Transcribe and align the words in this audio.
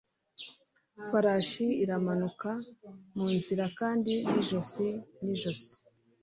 farashi 1.09 1.65
iramanuka 1.83 2.49
munzira 3.15 3.65
kandi 3.79 4.13
ni 4.31 4.37
ijosi 4.41 4.87
nijosi 5.23 5.77